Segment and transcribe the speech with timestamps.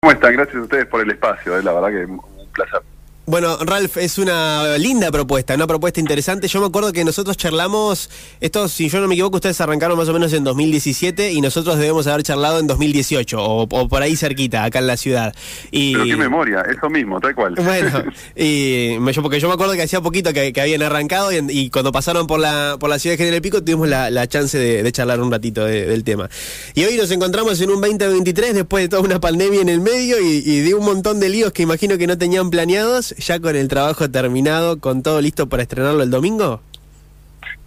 [0.00, 0.32] ¿Cómo están?
[0.32, 2.80] Gracias a ustedes por el espacio, eh, la verdad que un placer.
[3.28, 6.48] Bueno, Ralph, es una linda propuesta, una propuesta interesante.
[6.48, 8.08] Yo me acuerdo que nosotros charlamos,
[8.40, 11.76] esto, si yo no me equivoco, ustedes arrancaron más o menos en 2017 y nosotros
[11.76, 15.34] debemos haber charlado en 2018 o, por ahí cerquita, acá en la ciudad.
[15.70, 17.54] Y, Pero qué memoria, eso mismo, tal cual.
[17.56, 18.02] Bueno,
[18.34, 22.26] y yo, porque yo me acuerdo que hacía poquito que, habían arrancado y, cuando pasaron
[22.26, 25.66] por la, por la ciudad de General Pico tuvimos la, chance de, charlar un ratito
[25.66, 26.30] del tema.
[26.72, 30.18] Y hoy nos encontramos en un 2023 después de toda una pandemia en el medio
[30.18, 33.56] y, y de un montón de líos que imagino que no tenían planeados ya con
[33.56, 36.62] el trabajo terminado, con todo listo para estrenarlo el domingo?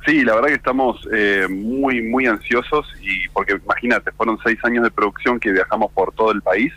[0.06, 4.84] Sí, la verdad que estamos eh, muy, muy ansiosos y porque imagínate, fueron seis años
[4.84, 6.74] de producción que viajamos por todo el país.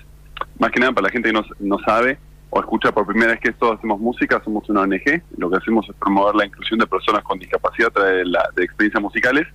[0.58, 2.18] Más que nada para la gente que no, sabe
[2.50, 5.22] o escucha por primera vez que esto hacemos música, somos una ONG.
[5.38, 8.48] Lo que hacemos es promover la inclusión de personas con discapacidad a través de, la,
[8.54, 9.46] de experiencias musicales.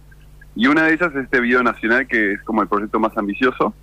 [0.56, 3.74] Y una de ellas es este video nacional que es como el proyecto más ambicioso,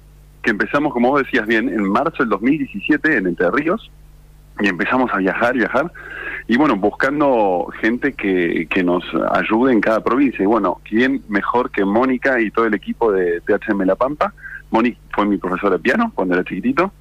[0.42, 3.90] que empezamos, como vos decías bien, en marzo del 2017 en Entre Ríos
[4.60, 5.92] y empezamos a viajar, viajar,
[6.48, 10.42] y bueno, buscando gente que, que nos ayude en cada provincia.
[10.42, 14.32] Y bueno, ¿quién mejor que Mónica y todo el equipo de THM La Pampa?
[14.70, 16.92] Mónica fue mi profesora de piano cuando era chiquitito,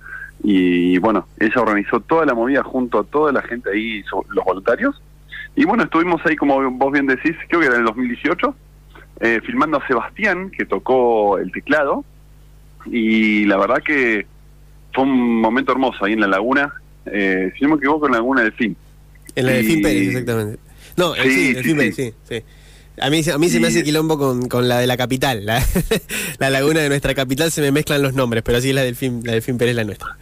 [0.44, 5.02] y bueno, ella organizó toda la movida junto a toda la gente ahí, los voluntarios.
[5.56, 8.56] Y bueno, estuvimos ahí, como vos bien decís, creo que era en el 2018,
[9.22, 12.04] eh, filmando a Sebastián, que tocó el teclado,
[12.86, 14.28] y la verdad que
[14.94, 16.74] fue un momento hermoso ahí en la laguna,
[17.06, 18.76] eh, si no me equivoco, en la laguna del fin.
[19.36, 20.60] En la del fin Pérez, exactamente.
[20.98, 22.44] No, sí, sí, Delfín Pérez, sí, sí.
[23.00, 25.46] A mí, a mí se me hace quilombo con, con la de la capital.
[25.46, 25.62] La,
[26.40, 28.96] la, laguna de nuestra capital se me mezclan los nombres, pero así es la del
[28.96, 30.18] fin, la del fin Pérez la nuestra.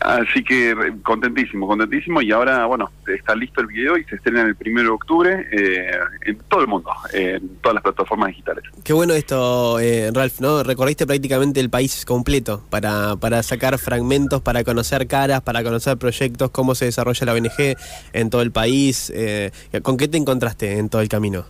[0.00, 2.22] Así que contentísimo, contentísimo.
[2.22, 5.90] Y ahora, bueno, está listo el video y se estrena el 1 de octubre eh,
[6.22, 8.64] en todo el mundo, en todas las plataformas digitales.
[8.82, 10.62] Qué bueno esto, eh, Ralph, ¿no?
[10.62, 16.50] Recorriste prácticamente el país completo para, para sacar fragmentos, para conocer caras, para conocer proyectos,
[16.50, 17.76] cómo se desarrolla la ONG
[18.12, 19.12] en todo el país.
[19.14, 19.50] Eh,
[19.82, 21.44] ¿Con qué te encontraste en todo el camino?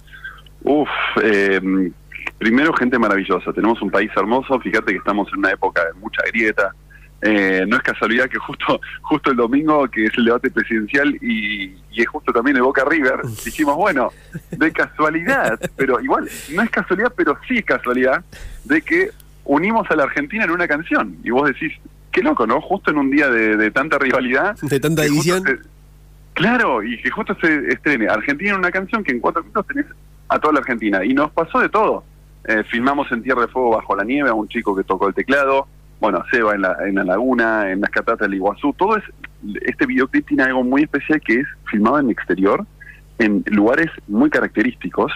[0.65, 0.89] Uf,
[2.39, 3.53] primero gente maravillosa.
[3.53, 4.59] Tenemos un país hermoso.
[4.61, 6.75] Fíjate que estamos en una época de mucha grieta
[7.27, 11.73] eh, no es casualidad que justo justo el domingo, que es el debate presidencial y,
[11.97, 14.11] es justo también el Boca River, dijimos, bueno,
[14.51, 18.23] de casualidad, pero igual, no es casualidad, pero sí es casualidad,
[18.65, 19.11] de que
[19.45, 21.17] unimos a la Argentina en una canción.
[21.23, 21.73] Y vos decís,
[22.13, 22.61] qué loco, ¿no?
[22.61, 24.57] Justo en un día de, tanta rivalidad.
[24.63, 25.45] De tanta división.
[26.35, 29.87] claro, y que justo se estrene Argentina en una canción que en cuatro minutos tenés
[30.29, 31.05] a toda la Argentina.
[31.05, 32.05] Y nos pasó de todo.
[32.47, 35.15] Eh, filmamos en Tierra de Fuego bajo la nieve a un chico que tocó el
[35.15, 35.69] teclado,
[36.01, 39.05] bueno, Seba en la, en la laguna, en las cataratas del Iguazú, todo es,
[39.63, 42.67] este videoclip tiene algo muy especial que es filmado en exterior,
[43.19, 45.13] en lugares muy característicos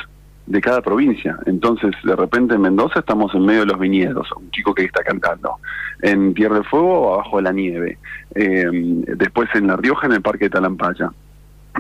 [0.49, 1.39] de cada provincia.
[1.47, 5.03] Entonces, de repente en Mendoza estamos en medio de los viñedos, un chico que está
[5.03, 5.57] cantando.
[6.01, 7.99] En Tierra del Fuego, abajo de la nieve.
[8.35, 8.65] Eh,
[9.17, 11.11] después en La Rioja, en el Parque de Talampaya.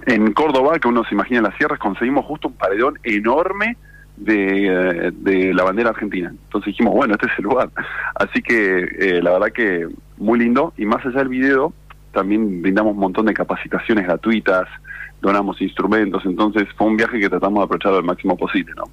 [0.06, 3.76] En Córdoba, que uno se imagina en las sierras, conseguimos justo un paredón enorme
[4.21, 6.31] de, de, la bandera argentina.
[6.31, 7.71] Entonces dijimos, bueno, este es el lugar.
[8.15, 10.73] Así que eh, la verdad que muy lindo.
[10.77, 11.73] Y más allá del video,
[12.19, 14.67] también brindamos un montón de capacitaciones gratuitas,
[15.23, 18.84] donamos instrumentos, entonces fue un viaje que tratamos de aprovechar al máximo posible, ¿no?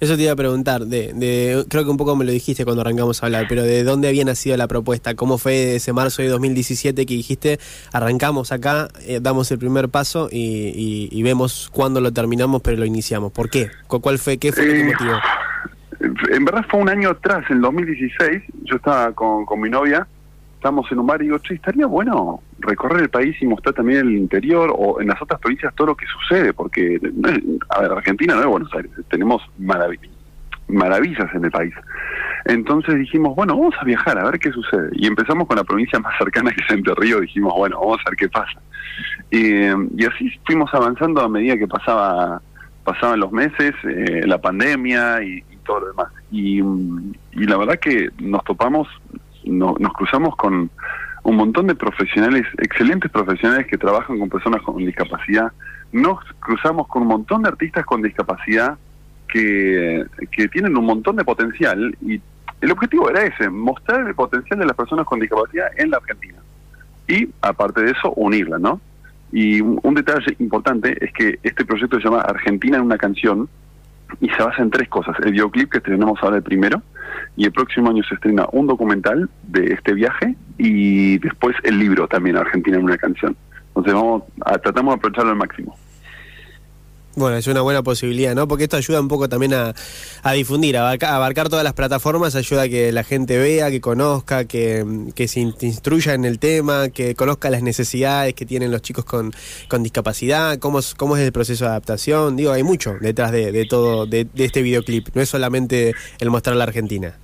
[0.00, 2.82] Eso te iba a preguntar, de, de, creo que un poco me lo dijiste cuando
[2.82, 5.14] arrancamos a hablar, pero ¿de dónde había nacido la propuesta?
[5.14, 7.58] ¿Cómo fue ese marzo de 2017 que dijiste,
[7.90, 13.32] arrancamos acá, eh, damos el primer paso y, vemos cuándo lo terminamos, pero lo iniciamos?
[13.32, 13.70] ¿Por qué?
[13.86, 15.14] ¿Cuál fue, qué fue eh, motivo?
[16.30, 20.06] En verdad fue un año atrás, en 2016, yo estaba con, con mi novia,
[20.64, 24.00] estamos en un bar y digo, che, estaría bueno recorrer el país y mostrar también
[24.00, 27.00] el interior o en las otras provincias todo lo que sucede, porque,
[27.68, 31.74] a ver, Argentina no es Buenos Aires, tenemos maravillas en el país.
[32.46, 34.90] Entonces dijimos, bueno, vamos a viajar a ver qué sucede.
[34.92, 38.10] Y empezamos con la provincia más cercana que es Entre Río, dijimos, bueno, vamos a
[38.10, 38.60] ver qué pasa.
[39.30, 42.40] Y, y así fuimos avanzando a medida que pasaba
[42.84, 46.08] pasaban los meses, eh, la pandemia y, todo lo demás.
[46.30, 48.86] Y, y la verdad que nos topamos
[49.46, 50.70] no, nos cruzamos con
[51.24, 55.52] un montón de profesionales, excelentes profesionales que trabajan con personas con discapacidad.
[55.92, 58.76] Nos cruzamos con un montón de artistas con discapacidad
[59.26, 62.20] que, que tienen un montón de potencial y
[62.60, 66.38] el objetivo era ese, mostrar el potencial de las personas con discapacidad en la Argentina.
[67.08, 68.80] Y aparte de eso, unirla, ¿no?
[69.32, 73.48] Y un, detalle importante es que este proyecto se llama Argentina en una canción
[74.20, 75.16] y se basa en tres cosas.
[75.24, 76.82] El videoclip que estrenamos ahora el primero,
[77.36, 82.06] y el próximo año se estrena un documental de este viaje y después el libro
[82.08, 83.36] también Argentina en una canción.
[83.68, 85.76] Entonces vamos a, tratamos de aprovecharlo al máximo.
[87.16, 88.48] Bueno, es una buena posibilidad, ¿no?
[88.48, 89.72] Porque esto ayuda un poco también a,
[90.32, 94.84] difundir, a abarcar, todas las plataformas, ayuda a que la gente vea, que conozca, que,
[95.28, 99.32] se instruya en el tema, que conozca las necesidades que tienen los chicos con,
[99.80, 102.34] discapacidad, cómo es, cómo es el proceso de adaptación.
[102.34, 106.64] Digo, hay mucho detrás de, todo, de, este videoclip, no es solamente el mostrar la
[106.64, 107.14] Argentina.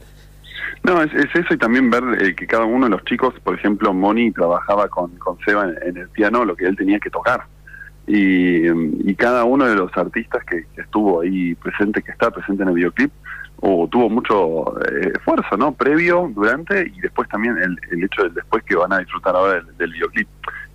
[0.91, 3.93] No, es, eso y también ver eh, que cada uno de los chicos, por ejemplo,
[3.95, 7.45] Moni trabajaba con, con Seba en el piano, lo que él tenía que tocar
[8.13, 12.75] y, cada uno de los artistas que, estuvo ahí presente, que está presente en el
[12.75, 13.13] videoclip,
[13.61, 15.73] tuvo mucho eh, esfuerzo, ¿no?
[15.73, 19.93] Previo, durante y después también el, hecho del después que van a disfrutar ahora del,
[19.93, 20.29] videoclip.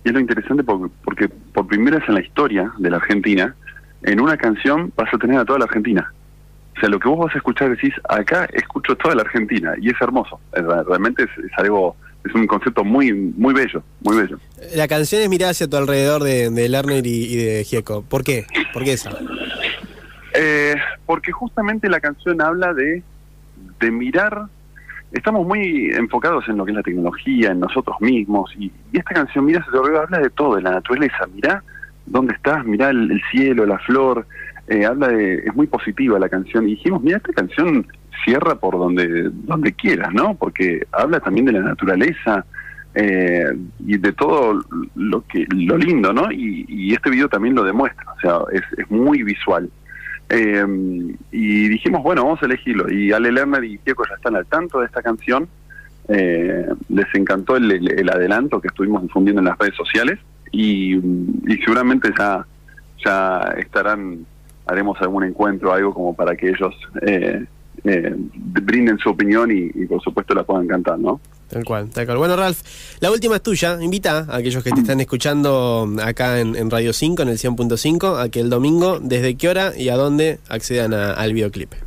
[0.04, 3.54] Y es lo interesante porque, porque por primera vez en la historia de la Argentina,
[4.02, 6.12] en una canción vas a tener a toda la Argentina.
[6.76, 9.88] O sea, lo que vos vas a escuchar decís, acá escucho toda la Argentina y
[9.88, 10.40] es hermoso.
[10.52, 14.38] realmente es, algo es un concepto muy muy bello, muy bello.
[14.74, 18.02] La canción es mirar hacia tu alrededor de, de Lerner y, de Gieco.
[18.02, 18.46] ¿Por qué?
[18.74, 19.10] ¿Por qué esa?
[20.34, 20.76] Eh,
[21.06, 23.02] porque justamente la canción habla de,
[23.80, 24.46] de mirar,
[25.12, 29.46] estamos muy enfocados en lo que es la tecnología, en nosotros mismos, y, esta canción,
[29.46, 31.62] mira hacia tu alrededor, habla de todo, de la naturaleza, mira
[32.06, 34.26] dónde estás, mira el, cielo, la flor,
[34.68, 37.86] eh, habla de, es muy positiva la canción, y dijimos, mira, esta canción
[38.24, 40.34] cierra por donde, donde quieras, ¿no?
[40.34, 42.44] Porque habla también de la naturaleza
[42.98, 43.52] eh,
[43.86, 44.58] y de todo
[44.94, 46.32] lo que lo lindo, ¿no?
[46.32, 49.68] Y, este video también lo demuestra, o sea, es, muy visual.
[50.30, 50.64] Eh,
[51.30, 52.90] y dijimos, bueno, vamos a elegirlo.
[52.90, 55.46] Y Ale Lerner y Diego ya están al tanto de esta canción.
[56.08, 60.18] Eh, les encantó el, adelanto que estuvimos difundiendo en las redes sociales
[60.52, 62.46] y, y seguramente ya,
[63.04, 64.24] ya estarán,
[64.66, 67.44] haremos algún encuentro, algo como para que ellos eh,
[67.84, 71.20] eh, brinden su opinión y, por supuesto la puedan cantar, ¿no?
[71.48, 72.18] Tal cual, tal cual.
[72.18, 72.58] Bueno, Ralph,
[73.00, 73.78] la última es tuya.
[73.80, 78.28] Invita a aquellos que te están escuchando acá en, Radio 5, en el 100.5, a
[78.28, 81.85] que el domingo, ¿desde qué hora y a dónde accedan al videoclip?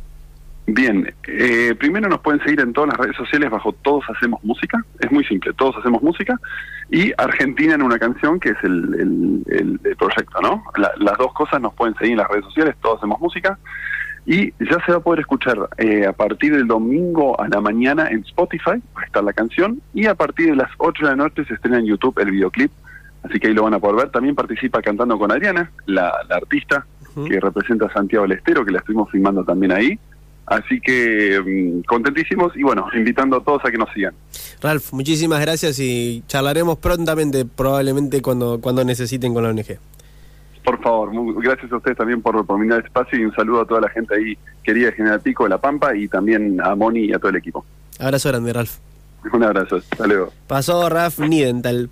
[0.72, 4.80] Bien, eh, primero nos pueden seguir en todas las redes sociales bajo Todos Hacemos Música.
[5.00, 6.38] Es muy simple, Todos Hacemos Música.
[6.90, 10.62] Y Argentina en una canción, que es el, el, proyecto, ¿no?
[10.76, 13.58] las dos cosas nos pueden seguir en las redes sociales, Todos Hacemos Música.
[14.26, 18.08] Y ya se va a poder escuchar eh, a partir del domingo a la mañana
[18.08, 21.16] en Spotify, va a estar la canción, y a partir de las 8 de la
[21.16, 22.70] noche se estrena en YouTube el videoclip,
[23.24, 24.10] así que ahí lo van a poder ver.
[24.10, 26.86] También participa cantando con Adriana, la, artista
[27.26, 29.98] que representa a Santiago del Estero, que la estuvimos filmando también ahí.
[30.46, 34.14] Así que mm, contentísimos y bueno, invitando a todos a que nos sigan.
[34.60, 39.78] Ralph, muchísimas gracias y charlaremos prontamente, probablemente cuando, cuando necesiten con la ONG.
[40.64, 41.10] Por favor,
[41.42, 44.14] gracias a ustedes también por, por brindar espacio y un saludo a toda la gente
[44.14, 47.30] ahí querida de General Pico de La Pampa y también a Moni y a todo
[47.30, 47.64] el equipo.
[47.98, 48.72] Abrazo grande, Ralph.
[49.32, 50.32] Un abrazo, hasta luego.
[50.46, 51.88] Pasó Ralph Nidental.